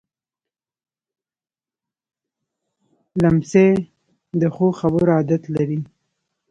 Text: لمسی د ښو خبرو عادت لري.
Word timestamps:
لمسی 3.21 3.69
د 4.41 4.43
ښو 4.55 4.67
خبرو 4.79 5.11
عادت 5.17 5.43
لري. 5.55 5.79